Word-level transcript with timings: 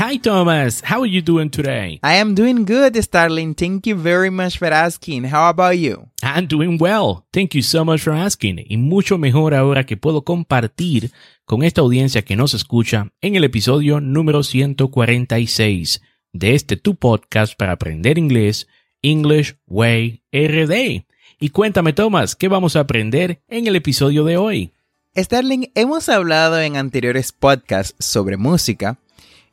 Hi 0.00 0.16
Thomas, 0.16 0.80
how 0.82 1.02
are 1.02 1.06
you 1.06 1.20
doing 1.20 1.50
today? 1.50 2.00
I 2.02 2.14
am 2.14 2.34
doing 2.34 2.64
good, 2.64 2.96
Starling. 2.96 3.54
Thank 3.54 3.86
you 3.86 3.96
very 3.96 4.30
much 4.30 4.56
for 4.56 4.72
asking. 4.72 5.24
How 5.24 5.50
about 5.50 5.76
you? 5.76 6.08
I'm 6.22 6.46
doing 6.46 6.78
well. 6.80 7.26
Thank 7.34 7.54
you 7.54 7.60
so 7.60 7.84
much 7.84 8.00
for 8.00 8.14
asking. 8.14 8.64
Y 8.66 8.78
mucho 8.78 9.18
mejor 9.18 9.54
ahora 9.54 9.84
que 9.84 9.98
puedo 9.98 10.24
compartir 10.24 11.10
con 11.44 11.62
esta 11.62 11.82
audiencia 11.82 12.22
que 12.22 12.34
nos 12.34 12.54
escucha 12.54 13.12
en 13.20 13.36
el 13.36 13.44
episodio 13.44 14.00
número 14.00 14.42
146 14.42 16.00
de 16.32 16.54
este 16.54 16.78
tu 16.78 16.94
podcast 16.94 17.54
para 17.58 17.72
aprender 17.72 18.16
inglés, 18.16 18.68
English 19.02 19.56
Way 19.66 20.22
RD. 20.32 21.04
Y 21.40 21.50
cuéntame, 21.50 21.92
Thomas, 21.92 22.36
¿qué 22.36 22.48
vamos 22.48 22.74
a 22.74 22.80
aprender 22.80 23.42
en 23.48 23.66
el 23.66 23.76
episodio 23.76 24.24
de 24.24 24.38
hoy? 24.38 24.72
Starling, 25.14 25.72
hemos 25.74 26.08
hablado 26.08 26.58
en 26.58 26.78
anteriores 26.78 27.32
podcasts 27.32 27.94
sobre 27.98 28.38
música 28.38 28.98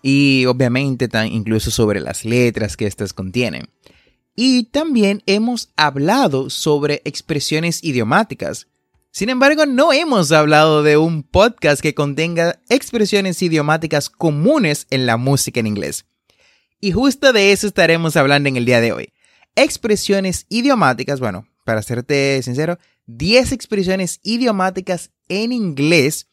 y 0.09 0.45
obviamente 0.45 1.09
incluso 1.29 1.69
sobre 1.69 1.99
las 1.99 2.23
letras 2.23 2.77
que 2.77 2.87
éstas 2.87 3.11
contienen. 3.11 3.67
Y 4.37 4.63
también 4.63 5.21
hemos 5.25 5.73
hablado 5.75 6.49
sobre 6.49 7.01
expresiones 7.03 7.83
idiomáticas. 7.83 8.67
Sin 9.11 9.27
embargo, 9.27 9.65
no 9.65 9.91
hemos 9.91 10.31
hablado 10.31 10.81
de 10.81 10.95
un 10.95 11.23
podcast 11.23 11.81
que 11.81 11.93
contenga 11.93 12.57
expresiones 12.69 13.41
idiomáticas 13.41 14.09
comunes 14.09 14.87
en 14.91 15.07
la 15.07 15.17
música 15.17 15.59
en 15.59 15.67
inglés. 15.67 16.05
Y 16.79 16.93
justo 16.93 17.33
de 17.33 17.51
eso 17.51 17.67
estaremos 17.67 18.15
hablando 18.15 18.47
en 18.47 18.55
el 18.55 18.63
día 18.63 18.79
de 18.79 18.93
hoy. 18.93 19.11
Expresiones 19.57 20.45
idiomáticas, 20.47 21.19
bueno, 21.19 21.49
para 21.65 21.81
serte 21.81 22.41
sincero, 22.43 22.79
10 23.07 23.51
expresiones 23.51 24.21
idiomáticas 24.23 25.11
en 25.27 25.51
inglés 25.51 26.27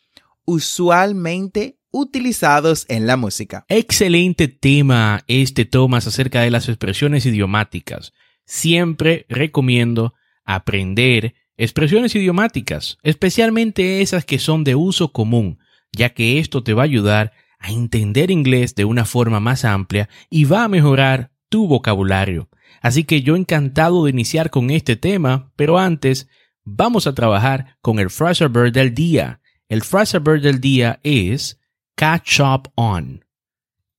usualmente 0.44 1.76
utilizados 1.94 2.86
en 2.88 3.06
la 3.06 3.16
música. 3.16 3.64
Excelente 3.68 4.48
tema 4.48 5.22
este, 5.28 5.64
Thomas, 5.64 6.08
acerca 6.08 6.40
de 6.40 6.50
las 6.50 6.68
expresiones 6.68 7.24
idiomáticas. 7.24 8.12
Siempre 8.44 9.26
recomiendo 9.28 10.12
aprender 10.44 11.34
expresiones 11.56 12.16
idiomáticas, 12.16 12.98
especialmente 13.04 14.02
esas 14.02 14.24
que 14.24 14.40
son 14.40 14.64
de 14.64 14.74
uso 14.74 15.12
común, 15.12 15.60
ya 15.92 16.10
que 16.10 16.40
esto 16.40 16.64
te 16.64 16.74
va 16.74 16.82
a 16.82 16.86
ayudar 16.86 17.32
a 17.60 17.70
entender 17.70 18.32
inglés 18.32 18.74
de 18.74 18.84
una 18.84 19.04
forma 19.04 19.38
más 19.38 19.64
amplia 19.64 20.08
y 20.28 20.46
va 20.46 20.64
a 20.64 20.68
mejorar 20.68 21.30
tu 21.48 21.68
vocabulario. 21.68 22.48
Así 22.82 23.04
que 23.04 23.22
yo 23.22 23.36
encantado 23.36 24.04
de 24.04 24.10
iniciar 24.10 24.50
con 24.50 24.70
este 24.70 24.96
tema, 24.96 25.52
pero 25.54 25.78
antes 25.78 26.28
vamos 26.64 27.06
a 27.06 27.14
trabajar 27.14 27.76
con 27.80 28.00
el 28.00 28.10
phrasal 28.10 28.48
verb 28.48 28.72
del 28.72 28.94
día. 28.94 29.40
El 29.68 29.82
phrasal 29.82 30.22
verb 30.22 30.42
del 30.42 30.60
día 30.60 30.98
es 31.04 31.60
catch 31.96 32.40
up 32.40 32.68
on. 32.76 33.24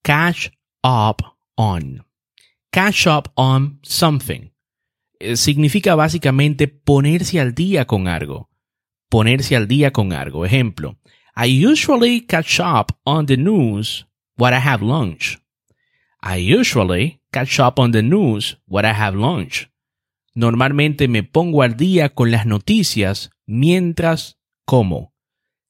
Catch 0.03 0.51
up 0.83 1.21
on. 1.57 2.03
Catch 2.71 3.07
up 3.07 3.31
on 3.35 3.79
something. 3.83 4.51
Eh, 5.19 5.35
significa 5.35 5.95
básicamente 5.95 6.67
ponerse 6.67 7.39
al 7.39 7.53
día 7.53 7.85
con 7.85 8.07
algo. 8.07 8.49
Ponerse 9.09 9.55
al 9.55 9.67
día 9.67 9.91
con 9.91 10.13
algo. 10.13 10.45
Ejemplo, 10.45 10.97
I 11.35 11.65
usually 11.65 12.21
catch 12.21 12.59
up 12.59 12.91
on 13.05 13.25
the 13.25 13.37
news 13.37 14.05
when 14.37 14.53
I 14.53 14.59
have 14.59 14.83
lunch. 14.83 15.39
I 16.21 16.37
usually 16.37 17.21
catch 17.31 17.59
up 17.59 17.79
on 17.79 17.91
the 17.91 18.01
news 18.01 18.57
when 18.67 18.85
I 18.85 18.93
have 18.93 19.15
lunch. 19.15 19.69
Normalmente 20.33 21.07
me 21.07 21.23
pongo 21.23 21.61
al 21.61 21.77
día 21.77 22.09
con 22.09 22.29
las 22.29 22.45
noticias 22.45 23.29
mientras 23.45 24.37
como. 24.65 25.13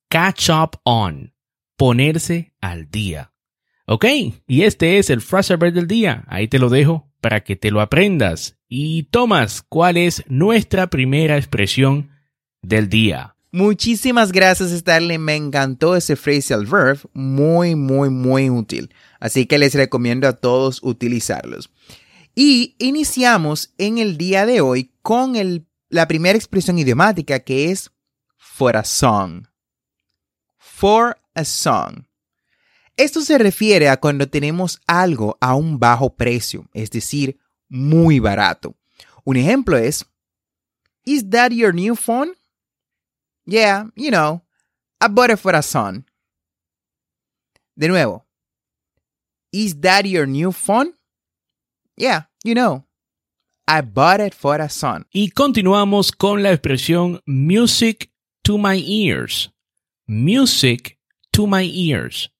Catch 0.10 0.50
up 0.50 0.80
on 0.86 1.35
ponerse 1.76 2.54
al 2.62 2.90
día. 2.90 3.32
¿Ok? 3.88 4.06
Y 4.48 4.64
este 4.64 4.98
es 4.98 5.10
el 5.10 5.22
frase 5.22 5.58
del 5.58 5.88
día. 5.88 6.24
Ahí 6.28 6.48
te 6.48 6.60
lo 6.60 6.70
dejo 6.70 7.12
para 7.22 7.44
que 7.44 7.56
te 7.56 7.72
lo 7.72 7.82
aprendas. 7.82 8.58
Y 8.68 9.04
Tomás, 9.04 9.64
¿cuál 9.68 9.98
es 9.98 10.24
nuestra 10.28 10.88
primera 10.88 11.38
expresión 11.38 12.10
del 12.62 12.90
día? 12.90 13.36
Muchísimas 13.52 14.32
gracias, 14.32 14.72
Starling. 14.72 15.22
Me 15.22 15.36
encantó 15.36 15.96
ese 15.96 16.16
phrasal 16.16 16.66
verb. 16.66 17.00
Muy, 17.14 17.76
muy, 17.76 18.10
muy 18.10 18.50
útil. 18.50 18.94
Así 19.20 19.46
que 19.46 19.58
les 19.58 19.74
recomiendo 19.76 20.28
a 20.28 20.34
todos 20.34 20.82
utilizarlos. 20.84 21.70
Y 22.36 22.76
iniciamos 22.80 23.74
en 23.78 23.98
el 23.98 24.18
día 24.18 24.46
de 24.46 24.60
hoy 24.60 24.92
con 25.02 25.38
el, 25.38 25.68
la 25.90 26.08
primera 26.08 26.38
expresión 26.38 26.78
idiomática 26.78 27.40
que 27.40 27.72
es 27.72 27.92
for 28.36 28.76
a 28.76 28.84
song. 28.84 29.46
For 30.58 31.18
a 31.36 31.46
song. 31.46 32.06
Esto 32.98 33.22
se 33.22 33.38
refiere 33.38 33.90
a 33.90 33.98
cuando 33.98 34.28
tenemos 34.28 34.80
algo 34.88 35.38
a 35.42 35.56
un 35.56 35.78
bajo 35.80 36.16
precio, 36.16 36.66
es 36.74 36.90
decir, 36.90 37.38
muy 37.68 38.20
barato. 38.20 38.76
Un 39.26 39.38
ejemplo 39.38 39.78
es, 39.78 40.06
Is 41.04 41.30
that 41.30 41.52
your 41.52 41.74
new 41.74 41.96
phone? 41.96 42.32
Yeah, 43.46 43.92
you 43.96 44.10
know, 44.10 44.42
I 45.00 45.08
bought 45.08 45.30
it 45.30 45.40
for 45.40 45.56
a 45.56 45.62
song. 45.62 46.06
De 47.76 47.88
nuevo, 47.88 48.26
Is 49.52 49.80
that 49.82 50.06
your 50.06 50.26
new 50.28 50.52
phone? 50.52 50.94
Yeah, 51.98 52.28
you 52.44 52.54
know, 52.54 52.86
I 53.68 53.82
bought 53.82 54.20
it 54.20 54.34
for 54.34 54.62
a 54.62 54.70
son. 54.70 55.06
Y 55.12 55.32
continuamos 55.32 56.12
con 56.12 56.44
la 56.44 56.52
expresión 56.52 57.22
music 57.26 58.12
to 58.44 58.58
my 58.58 58.76
ears. 58.76 59.52
Music 60.08 60.95
to 61.36 61.48
my 61.48 61.70
ears. 61.70 62.32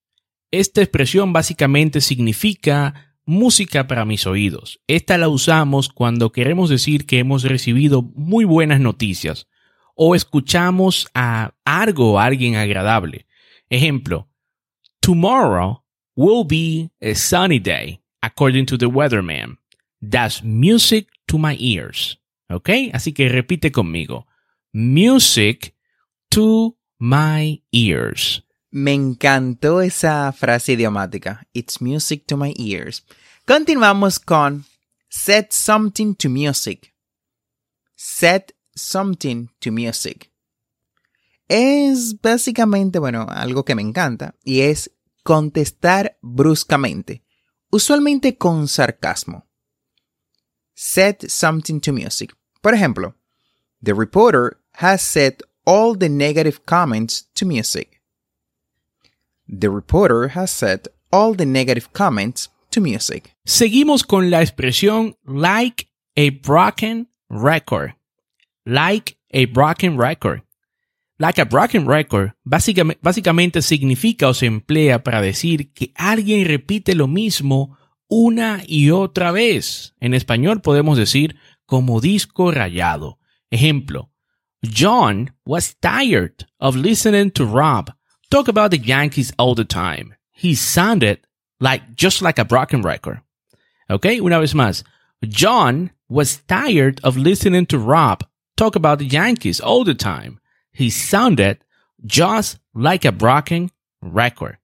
Esta 0.52 0.82
expresión 0.82 1.34
básicamente 1.34 2.00
significa 2.00 3.18
música 3.26 3.88
para 3.88 4.06
mis 4.06 4.26
oídos. 4.26 4.80
Esta 4.88 5.18
la 5.18 5.28
usamos 5.28 5.90
cuando 5.90 6.32
queremos 6.32 6.70
decir 6.70 7.06
que 7.06 7.20
hemos 7.20 7.44
recibido 7.44 8.04
muy 8.04 8.46
buenas 8.46 8.80
noticias 8.80 9.50
o 9.96 10.16
escuchamos 10.16 11.10
a 11.14 11.56
algo 11.66 12.14
o 12.14 12.20
alguien 12.20 12.56
agradable. 12.56 13.26
Ejemplo, 13.70 14.30
tomorrow 15.02 15.84
will 16.16 16.46
be 16.48 16.90
a 17.02 17.16
sunny 17.16 17.60
day, 17.60 18.00
according 18.22 18.66
to 18.66 18.78
the 18.78 18.86
weatherman. 18.86 19.58
That's 20.02 20.42
music 20.42 21.10
to 21.28 21.38
my 21.38 21.58
ears. 21.60 22.18
¿Ok? 22.50 22.70
Así 22.94 23.12
que 23.12 23.28
repite 23.28 23.74
conmigo. 23.74 24.26
Music 24.72 25.76
to 26.30 26.78
my 26.98 27.62
ears. 27.72 28.45
Me 28.78 28.92
encantó 28.92 29.80
esa 29.80 30.34
frase 30.34 30.74
idiomática. 30.74 31.48
It's 31.54 31.80
music 31.80 32.26
to 32.28 32.36
my 32.36 32.54
ears. 32.58 33.06
Continuamos 33.48 34.20
con 34.20 34.66
set 35.08 35.54
something 35.54 36.14
to 36.16 36.28
music. 36.28 36.94
Set 37.96 38.54
something 38.76 39.48
to 39.62 39.72
music. 39.72 40.30
Es 41.48 42.20
básicamente, 42.20 43.00
bueno, 43.00 43.26
algo 43.30 43.64
que 43.64 43.76
me 43.76 43.82
encanta 43.82 44.36
y 44.44 44.60
es 44.60 44.92
contestar 45.24 46.18
bruscamente, 46.22 47.24
usualmente 47.72 48.38
con 48.38 48.68
sarcasmo. 48.68 49.48
Set 50.74 51.30
something 51.30 51.80
to 51.80 51.94
music. 51.94 52.36
Por 52.62 52.74
ejemplo, 52.74 53.16
the 53.82 53.94
reporter 53.94 54.58
has 54.74 55.02
set 55.02 55.44
all 55.64 55.98
the 55.98 56.10
negative 56.10 56.66
comments 56.66 57.30
to 57.36 57.46
music. 57.46 57.95
The 59.48 59.70
reporter 59.70 60.30
has 60.30 60.52
set 60.52 60.88
all 61.12 61.36
the 61.36 61.46
negative 61.46 61.92
comments 61.94 62.50
to 62.72 62.82
music. 62.82 63.36
Seguimos 63.46 64.04
con 64.04 64.30
la 64.30 64.42
expresión 64.42 65.16
like 65.26 65.88
a 66.16 66.30
broken 66.30 67.08
record. 67.30 67.96
Like 68.66 69.18
a 69.32 69.46
broken 69.46 69.98
record. 69.98 70.44
Like 71.18 71.40
a 71.40 71.46
broken 71.46 71.88
record 71.88 72.34
básicamente, 72.44 73.00
básicamente 73.02 73.62
significa 73.62 74.28
o 74.28 74.34
se 74.34 74.48
emplea 74.48 75.04
para 75.04 75.22
decir 75.22 75.72
que 75.72 75.94
alguien 75.96 76.46
repite 76.46 76.94
lo 76.94 77.08
mismo 77.08 77.78
una 78.08 78.64
y 78.68 78.90
otra 78.90 79.32
vez. 79.32 79.94
En 80.00 80.14
español 80.14 80.62
podemos 80.62 80.98
decir 80.98 81.38
como 81.66 82.02
disco 82.02 82.52
rayado. 82.52 83.20
Ejemplo, 83.50 84.12
John 84.62 85.34
was 85.46 85.78
tired 85.80 86.48
of 86.60 86.76
listening 86.76 87.32
to 87.32 87.46
Rob 87.46 87.96
talk 88.36 88.50
about 88.50 88.72
the 88.72 88.78
Yankees 88.78 89.32
all 89.40 89.56
the 89.56 89.64
time. 89.64 90.14
He 90.34 90.56
sounded 90.56 91.20
like 91.62 91.96
just 91.96 92.22
like 92.22 92.38
a 92.38 92.44
broken 92.44 92.82
record. 92.82 93.22
Okay, 93.90 94.20
una 94.20 94.42
vez 94.42 94.54
más. 94.54 94.84
John 95.24 95.92
was 96.10 96.42
tired 96.46 97.00
of 97.02 97.16
listening 97.16 97.66
to 97.68 97.80
Rob 97.80 98.26
talk 98.58 98.76
about 98.76 99.00
the 99.00 99.06
Yankees 99.06 99.62
all 99.62 99.86
the 99.86 99.94
time. 99.94 100.42
He 100.74 100.90
sounded 100.90 101.60
just 102.06 102.60
like 102.74 103.06
a 103.06 103.14
broken 103.14 103.72
record. 104.02 104.58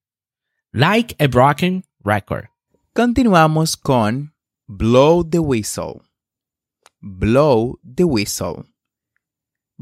Like 0.73 1.15
a 1.21 1.27
broken 1.29 1.85
record. 2.03 2.49
Continuamos 2.93 3.81
con 3.81 4.31
blow 4.67 5.23
the 5.23 5.41
whistle. 5.41 6.03
Blow 7.01 7.79
the 7.85 8.05
whistle. 8.05 8.65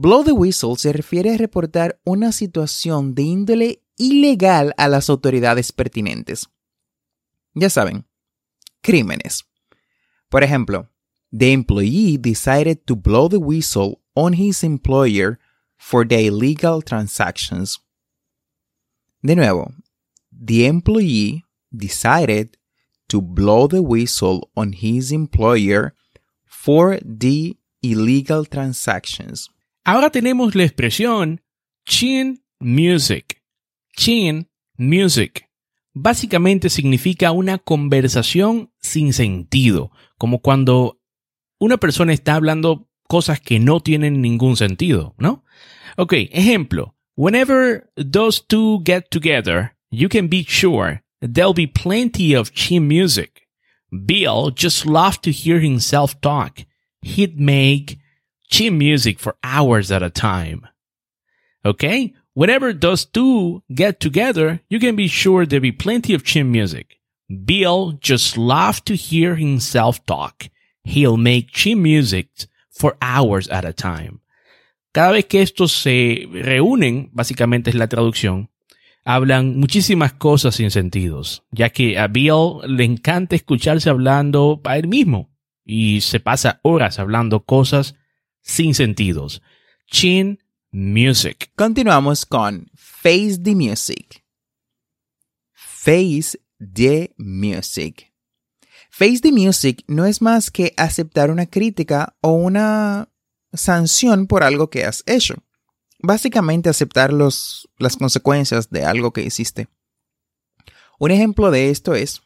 Blow 0.01 0.23
the 0.23 0.31
whistle 0.31 0.77
se 0.77 0.93
refiere 0.93 1.33
a 1.33 1.37
reportar 1.37 1.99
una 2.05 2.31
situación 2.31 3.15
de 3.15 3.23
índole 3.23 3.83
ilegal 3.97 4.73
a 4.77 4.87
las 4.87 5.09
autoridades 5.09 5.73
pertinentes. 5.73 6.47
Ya 7.53 7.69
saben, 7.69 8.05
crímenes. 8.79 9.43
Por 10.29 10.45
ejemplo, 10.45 10.87
the 11.37 11.51
employee 11.51 12.17
decided 12.17 12.79
to 12.85 12.95
blow 12.95 13.27
the 13.27 13.39
whistle 13.39 13.99
on 14.13 14.35
his 14.35 14.63
employer 14.63 15.37
for 15.75 16.07
the 16.07 16.27
illegal 16.27 16.81
transactions. 16.81 17.81
De 19.21 19.35
nuevo, 19.35 19.73
the 20.31 20.65
employee 20.65 21.43
decided 21.71 22.57
to 23.07 23.19
blow 23.21 23.67
the 23.67 23.81
whistle 23.81 24.49
on 24.55 24.71
his 24.71 25.11
employer 25.11 25.93
for 26.45 26.99
the 27.03 27.57
illegal 27.81 28.45
transactions. 28.45 29.49
Ahora 29.91 30.11
tenemos 30.11 30.53
la 30.53 30.65
expresión 30.65 31.41
chin 31.83 32.43
music. 32.59 33.41
Chin 33.97 34.47
music. 34.77 35.49
Básicamente 35.95 36.69
significa 36.69 37.31
una 37.31 37.57
conversación 37.57 38.71
sin 38.79 39.13
sentido, 39.13 39.91
como 40.19 40.43
cuando 40.43 41.01
una 41.57 41.77
persona 41.77 42.13
está 42.13 42.35
hablando 42.35 42.87
cosas 43.07 43.41
que 43.41 43.57
no 43.59 43.79
tienen 43.79 44.21
ningún 44.21 44.57
sentido, 44.57 45.15
¿no? 45.17 45.43
Ok, 45.97 46.13
ejemplo. 46.29 46.95
Whenever 47.15 47.89
those 47.95 48.43
two 48.47 48.83
get 48.85 49.09
together, 49.09 49.75
you 49.89 50.07
can 50.07 50.29
be 50.29 50.45
sure 50.47 51.01
there'll 51.19 51.55
be 51.55 51.65
plenty 51.65 52.35
of 52.35 52.51
chin 52.51 52.87
music. 52.87 53.47
Bill 53.89 54.53
just 54.55 54.85
loved 54.85 55.23
to 55.23 55.31
hear 55.31 55.59
himself 55.59 56.13
talk. 56.21 56.59
He'd 57.01 57.39
make 57.39 57.98
chin 58.49 58.77
music 58.77 59.19
for 59.19 59.35
hours 59.43 59.91
at 59.91 60.03
a 60.03 60.09
time. 60.09 60.67
Okay? 61.63 62.13
Whenever 62.33 62.73
those 62.73 63.05
two 63.05 63.63
get 63.73 63.99
together, 63.99 64.61
you 64.69 64.79
can 64.79 64.95
be 64.95 65.07
sure 65.07 65.45
there'll 65.45 65.61
be 65.61 65.71
plenty 65.71 66.13
of 66.13 66.23
chin 66.23 66.51
music. 66.51 66.99
Bill 67.45 67.93
just 68.01 68.37
loved 68.37 68.85
to 68.87 68.95
hear 68.95 69.35
himself 69.35 70.03
talk. 70.05 70.49
He'll 70.83 71.17
make 71.17 71.51
chin 71.51 71.81
music 71.81 72.29
for 72.71 72.97
hours 73.01 73.47
at 73.49 73.65
a 73.65 73.73
time. 73.73 74.21
Cada 74.91 75.13
vez 75.13 75.25
que 75.25 75.41
estos 75.41 75.71
se 75.71 76.27
reúnen, 76.31 77.09
básicamente 77.13 77.69
es 77.69 77.75
la 77.75 77.87
traducción, 77.87 78.49
hablan 79.05 79.59
muchísimas 79.59 80.13
cosas 80.13 80.55
sin 80.55 80.71
sentidos, 80.71 81.43
ya 81.51 81.69
que 81.69 81.99
a 81.99 82.07
Bill 82.07 82.61
le 82.65 82.85
encanta 82.85 83.35
escucharse 83.35 83.89
hablando 83.89 84.61
a 84.63 84.77
él 84.77 84.87
mismo 84.87 85.29
y 85.63 86.01
se 86.01 86.19
pasa 86.19 86.59
horas 86.63 86.97
hablando 86.97 87.41
cosas 87.41 87.95
sin 88.41 88.73
sentidos. 88.73 89.41
Chin 89.87 90.39
Music. 90.71 91.51
Continuamos 91.55 92.25
con 92.25 92.69
Face 92.75 93.37
the 93.41 93.55
Music. 93.55 94.23
Face 95.53 96.37
the 96.59 97.13
Music. 97.17 98.13
Face 98.91 99.21
the 99.21 99.31
Music 99.31 99.83
no 99.87 100.05
es 100.05 100.21
más 100.21 100.51
que 100.51 100.73
aceptar 100.77 101.31
una 101.31 101.45
crítica 101.45 102.15
o 102.21 102.33
una 102.33 103.09
sanción 103.53 104.27
por 104.27 104.43
algo 104.43 104.69
que 104.69 104.85
has 104.85 105.03
hecho. 105.05 105.35
Básicamente 105.99 106.69
aceptar 106.69 107.11
los, 107.11 107.69
las 107.77 107.97
consecuencias 107.97 108.69
de 108.69 108.85
algo 108.85 109.11
que 109.11 109.23
hiciste. 109.23 109.67
Un 110.99 111.11
ejemplo 111.11 111.49
de 111.49 111.69
esto 111.69 111.95
es, 111.95 112.21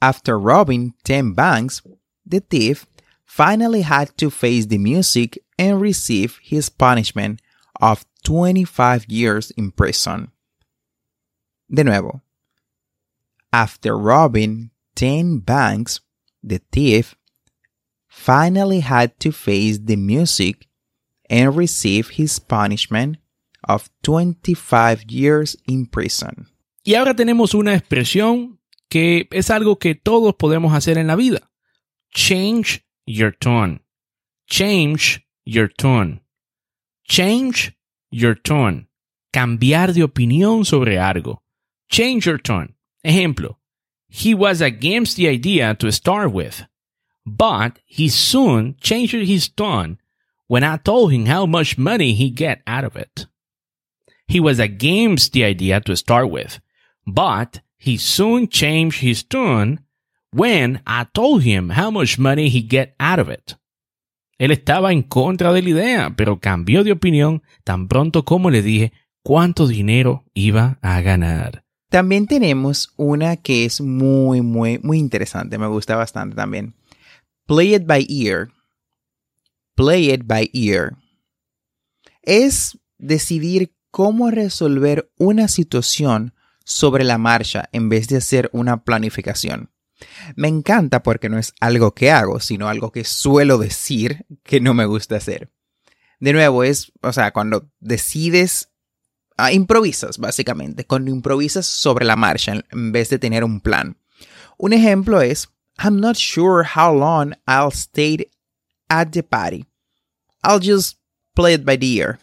after 0.00 0.34
robbing 0.34 0.94
10 1.04 1.34
banks, 1.34 1.82
the 2.28 2.40
thief 2.40 2.86
finally 3.24 3.82
had 3.82 4.16
to 4.18 4.30
face 4.30 4.66
the 4.66 4.78
music 4.78 5.38
and 5.58 5.80
receive 5.80 6.38
his 6.42 6.68
punishment 6.68 7.40
of 7.80 8.04
25 8.24 9.06
years 9.08 9.50
in 9.52 9.70
prison. 9.70 10.30
De 11.72 11.82
nuevo, 11.82 12.20
after 13.52 13.96
robbing 13.96 14.70
10 14.94 15.38
banks, 15.38 16.00
the 16.42 16.60
thief 16.70 17.14
finally 18.08 18.80
had 18.80 19.18
to 19.20 19.32
face 19.32 19.78
the 19.78 19.96
music 19.96 20.66
and 21.30 21.56
receive 21.56 22.10
his 22.10 22.38
punishment 22.38 23.16
of 23.64 23.88
25 24.02 25.04
years 25.08 25.56
in 25.66 25.86
prison. 25.86 26.46
Y 26.84 26.94
ahora 26.94 27.14
tenemos 27.14 27.54
una 27.54 27.74
expresión 27.74 28.58
que 28.88 29.28
es 29.30 29.50
algo 29.50 29.78
que 29.78 29.94
todos 29.94 30.34
podemos 30.34 30.74
hacer 30.74 30.98
en 30.98 31.06
la 31.06 31.16
vida. 31.16 31.50
Change 32.12 32.84
your 33.06 33.30
tone. 33.30 33.80
Change 34.48 35.26
your 35.44 35.68
tone. 35.68 36.20
Change 37.04 37.72
your 38.10 38.34
tone. 38.34 38.88
Cambiar 39.32 39.92
de 39.92 40.02
opinión 40.02 40.64
sobre 40.64 40.98
algo. 40.98 41.38
Change 41.88 42.26
your 42.26 42.38
tone. 42.38 42.74
Ejemplo. 43.04 43.56
He 44.08 44.34
was 44.34 44.60
against 44.60 45.16
the 45.16 45.28
idea 45.28 45.74
to 45.76 45.90
start 45.90 46.32
with, 46.32 46.66
but 47.24 47.78
he 47.86 48.10
soon 48.10 48.76
changed 48.78 49.14
his 49.14 49.48
tone 49.48 49.98
when 50.48 50.62
I 50.62 50.76
told 50.76 51.12
him 51.12 51.24
how 51.24 51.46
much 51.46 51.78
money 51.78 52.12
he 52.12 52.28
get 52.28 52.60
out 52.66 52.84
of 52.84 52.94
it. 52.94 53.26
He 54.26 54.38
was 54.38 54.58
against 54.58 55.32
the 55.32 55.44
idea 55.44 55.80
to 55.80 55.96
start 55.96 56.30
with, 56.30 56.60
but 57.06 57.60
he 57.78 57.96
soon 57.96 58.48
changed 58.48 59.00
his 59.00 59.22
tone 59.22 59.80
when 60.32 60.82
I 60.86 61.04
told 61.12 61.42
him 61.42 61.70
how 61.70 61.90
much 61.90 62.18
money 62.18 62.48
he 62.48 62.66
get 62.68 62.94
out 62.98 63.18
of 63.18 63.28
it. 63.30 63.56
Él 64.38 64.50
estaba 64.50 64.92
en 64.92 65.02
contra 65.02 65.52
de 65.52 65.62
la 65.62 65.68
idea, 65.68 66.14
pero 66.16 66.40
cambió 66.40 66.82
de 66.82 66.92
opinión 66.92 67.42
tan 67.64 67.86
pronto 67.86 68.24
como 68.24 68.50
le 68.50 68.62
dije 68.62 68.92
cuánto 69.22 69.68
dinero 69.68 70.24
iba 70.34 70.78
a 70.82 71.00
ganar. 71.00 71.64
También 71.90 72.26
tenemos 72.26 72.92
una 72.96 73.36
que 73.36 73.64
es 73.64 73.80
muy, 73.80 74.40
muy, 74.40 74.78
muy 74.82 74.98
interesante. 74.98 75.58
Me 75.58 75.66
gusta 75.66 75.94
bastante 75.94 76.34
también. 76.34 76.74
Play 77.46 77.74
it 77.74 77.86
by 77.86 78.06
ear. 78.08 78.48
Play 79.76 80.10
it 80.10 80.22
by 80.24 80.50
ear. 80.54 80.96
Es 82.22 82.78
decidir 82.98 83.74
cómo 83.90 84.30
resolver 84.30 85.12
una 85.18 85.48
situación 85.48 86.34
sobre 86.64 87.04
la 87.04 87.18
marcha 87.18 87.68
en 87.72 87.88
vez 87.88 88.08
de 88.08 88.16
hacer 88.16 88.48
una 88.52 88.84
planificación. 88.84 89.70
Me 90.36 90.48
encanta 90.48 91.02
porque 91.02 91.28
no 91.28 91.38
es 91.38 91.54
algo 91.60 91.94
que 91.94 92.10
hago, 92.10 92.40
sino 92.40 92.68
algo 92.68 92.92
que 92.92 93.04
suelo 93.04 93.58
decir 93.58 94.26
que 94.42 94.60
no 94.60 94.74
me 94.74 94.86
gusta 94.86 95.16
hacer. 95.16 95.50
De 96.20 96.32
nuevo, 96.32 96.64
es, 96.64 96.92
o 97.02 97.12
sea, 97.12 97.32
cuando 97.32 97.68
decides, 97.80 98.68
ah, 99.36 99.52
improvisas 99.52 100.18
básicamente, 100.18 100.84
cuando 100.84 101.10
improvisas 101.10 101.66
sobre 101.66 102.04
la 102.04 102.16
marcha 102.16 102.52
en 102.70 102.92
vez 102.92 103.10
de 103.10 103.18
tener 103.18 103.44
un 103.44 103.60
plan. 103.60 103.96
Un 104.56 104.72
ejemplo 104.72 105.20
es, 105.20 105.48
I'm 105.78 106.00
not 106.00 106.16
sure 106.16 106.64
how 106.76 106.94
long 106.94 107.34
I'll 107.46 107.72
stay 107.72 108.28
at 108.88 109.10
the 109.10 109.22
party. 109.22 109.66
I'll 110.44 110.60
just 110.60 110.98
play 111.34 111.54
it 111.54 111.64
by 111.64 111.76
the 111.76 111.86
ear. 111.86 112.18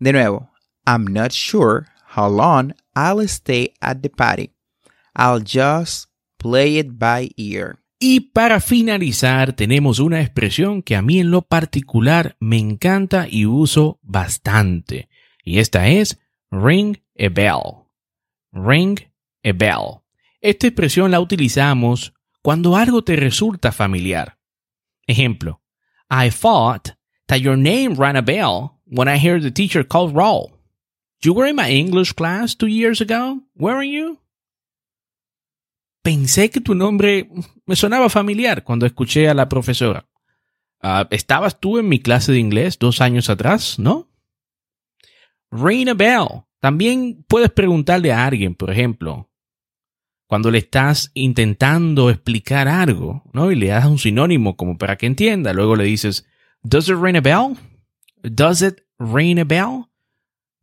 De 0.00 0.12
nuevo, 0.12 0.50
I'm 0.86 1.06
not 1.06 1.32
sure 1.32 1.86
how 2.16 2.28
long 2.28 2.74
I'll 2.96 3.26
stay 3.28 3.72
at 3.80 4.02
the 4.02 4.08
party. 4.08 4.50
I'll 5.14 5.40
just 5.40 6.08
play 6.42 6.78
it 6.78 6.88
by 6.98 7.30
ear. 7.36 7.78
Y 7.98 8.18
para 8.20 8.58
finalizar, 8.60 9.52
tenemos 9.52 10.00
una 10.00 10.20
expresión 10.20 10.82
que 10.82 10.96
a 10.96 11.02
mí 11.02 11.20
en 11.20 11.30
lo 11.30 11.42
particular 11.42 12.36
me 12.40 12.58
encanta 12.58 13.28
y 13.30 13.46
uso 13.46 14.00
bastante. 14.02 15.08
Y 15.44 15.58
esta 15.58 15.88
es 15.88 16.18
ring 16.50 16.96
a 17.16 17.28
bell. 17.28 17.86
Ring 18.52 18.98
a 19.44 19.52
bell. 19.52 20.02
Esta 20.40 20.66
expresión 20.66 21.12
la 21.12 21.20
utilizamos 21.20 22.12
cuando 22.42 22.76
algo 22.76 23.04
te 23.04 23.14
resulta 23.14 23.70
familiar. 23.70 24.36
Ejemplo, 25.06 25.62
I 26.10 26.30
thought 26.30 26.96
that 27.28 27.40
your 27.40 27.56
name 27.56 27.94
rang 27.94 28.16
a 28.16 28.22
bell 28.22 28.80
when 28.84 29.08
I 29.08 29.18
heard 29.18 29.42
the 29.42 29.52
teacher 29.52 29.86
call 29.86 30.12
roll. 30.12 30.58
You 31.22 31.34
were 31.34 31.48
in 31.48 31.54
my 31.54 31.70
English 31.70 32.14
class 32.14 32.56
two 32.56 32.66
years 32.66 33.00
ago, 33.00 33.42
weren't 33.56 33.92
you? 33.92 34.18
Pensé 36.02 36.50
que 36.50 36.60
tu 36.60 36.74
nombre 36.74 37.28
me 37.64 37.76
sonaba 37.76 38.08
familiar 38.08 38.64
cuando 38.64 38.86
escuché 38.86 39.28
a 39.28 39.34
la 39.34 39.48
profesora. 39.48 40.08
Uh, 40.82 41.06
¿Estabas 41.10 41.60
tú 41.60 41.78
en 41.78 41.88
mi 41.88 42.00
clase 42.00 42.32
de 42.32 42.40
inglés 42.40 42.78
dos 42.78 43.00
años 43.00 43.30
atrás, 43.30 43.78
no? 43.78 44.10
Ring 45.52 45.88
a 45.88 45.94
bell. 45.94 46.44
También 46.58 47.24
puedes 47.28 47.50
preguntarle 47.50 48.12
a 48.12 48.26
alguien, 48.26 48.54
por 48.54 48.70
ejemplo, 48.70 49.30
cuando 50.26 50.50
le 50.50 50.58
estás 50.58 51.10
intentando 51.14 52.10
explicar 52.10 52.66
algo, 52.66 53.22
¿no? 53.32 53.52
Y 53.52 53.56
le 53.56 53.68
das 53.68 53.84
un 53.86 53.98
sinónimo 53.98 54.56
como 54.56 54.78
para 54.78 54.96
que 54.96 55.06
entienda. 55.06 55.52
Luego 55.52 55.76
le 55.76 55.84
dices, 55.84 56.26
Does 56.62 56.88
it 56.88 56.96
ring 57.00 57.16
a 57.16 57.20
bell? 57.20 57.56
Does 58.22 58.62
it 58.62 58.80
ring 58.98 59.38
a 59.38 59.44
bell? 59.44 59.84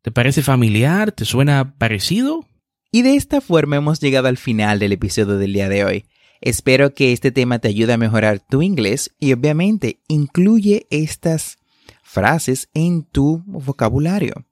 ¿Te 0.01 0.11
parece 0.11 0.41
familiar? 0.41 1.11
¿Te 1.11 1.23
suena 1.23 1.75
parecido? 1.77 2.48
Y 2.91 3.03
de 3.03 3.15
esta 3.15 3.39
forma 3.39 3.75
hemos 3.75 3.99
llegado 3.99 4.27
al 4.27 4.37
final 4.37 4.79
del 4.79 4.93
episodio 4.93 5.37
del 5.37 5.53
día 5.53 5.69
de 5.69 5.85
hoy. 5.85 6.05
Espero 6.41 6.93
que 6.95 7.11
este 7.11 7.31
tema 7.31 7.59
te 7.59 7.67
ayude 7.67 7.93
a 7.93 7.97
mejorar 7.97 8.39
tu 8.39 8.63
inglés 8.63 9.13
y 9.19 9.33
obviamente 9.33 10.01
incluye 10.07 10.87
estas 10.89 11.57
frases 12.01 12.69
en 12.73 13.03
tu 13.03 13.43
vocabulario. 13.45 14.45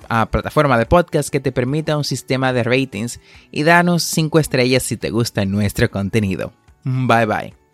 ah, 0.09 0.25
plataforma 0.25 0.77
de 0.77 0.85
podcast 0.85 1.29
que 1.29 1.39
te 1.39 1.51
permita 1.51 1.97
un 1.97 2.03
sistema 2.03 2.53
de 2.53 2.63
ratings 2.63 3.19
y 3.51 3.63
danos 3.63 4.03
5 4.03 4.39
estrellas 4.39 4.83
si 4.83 4.97
te 4.97 5.09
gusta 5.09 5.45
nuestro 5.45 5.89
contenido. 5.91 6.53
Bye 6.83 7.25
bye. 7.25 7.64